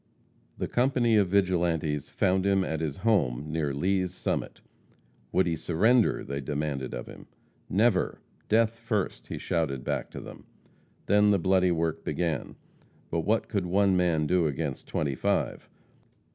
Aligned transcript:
The 0.57 0.67
company 0.67 1.15
of 1.15 1.27
vigilantes 1.27 2.09
found 2.09 2.43
him 2.43 2.63
at 2.63 2.79
his 2.81 2.97
home 2.97 3.51
near 3.51 3.71
Lea's 3.71 4.15
Summit. 4.15 4.59
Would 5.31 5.45
he 5.45 5.55
surrender? 5.55 6.23
they 6.23 6.41
demanded 6.41 6.95
of 6.95 7.05
him. 7.05 7.27
"Never! 7.69 8.19
death 8.49 8.79
first," 8.79 9.27
he 9.27 9.37
shouted 9.37 9.83
back 9.83 10.09
to 10.09 10.19
them. 10.19 10.45
Then 11.05 11.29
the 11.29 11.37
bloody 11.37 11.69
work 11.71 12.03
began. 12.03 12.55
But 13.11 13.19
what 13.19 13.47
could 13.47 13.67
one 13.67 13.95
man 13.95 14.25
do 14.25 14.47
against 14.47 14.87
twenty 14.87 15.13
five? 15.13 15.69